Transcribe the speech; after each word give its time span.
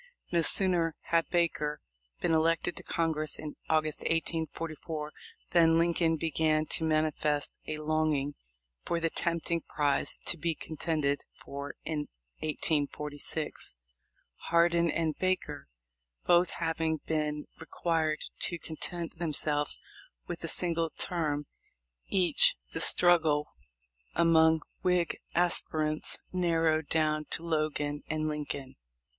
No 0.31 0.41
sooner 0.41 0.95
had 1.11 1.29
Baker 1.29 1.79
been 2.21 2.33
elected 2.33 2.75
to 2.75 2.81
Congress 2.81 3.37
in 3.37 3.55
August, 3.69 3.99
1844, 3.99 5.11
than 5.51 5.77
Lincoln 5.77 6.17
began 6.17 6.65
to 6.65 6.83
manifest 6.83 7.59
a 7.67 7.77
longing 7.77 8.33
for 8.83 8.99
the 8.99 9.11
tempting 9.11 9.61
prize 9.61 10.17
to 10.25 10.37
be 10.39 10.55
contended 10.55 11.21
for 11.45 11.75
in 11.85 12.07
1846. 12.39 13.75
Hardin 14.49 14.89
and 14.89 15.15
Baker 15.19 15.67
both 16.25 16.49
having 16.49 16.97
been 17.05 17.45
required 17.59 18.25
to 18.39 18.57
content 18.57 19.19
themselves 19.19 19.79
with 20.25 20.43
a 20.43 20.47
single 20.47 20.89
term 20.89 21.45
each, 22.07 22.55
the 22.73 22.81
struggle 22.81 23.49
among 24.15 24.61
Whig 24.81 25.17
aspirants 25.35 26.17
narrowed 26.33 26.89
down 26.89 27.25
to 27.25 27.43
Logan 27.43 28.01
and 28.09 28.27
Lincoln. 28.27 28.77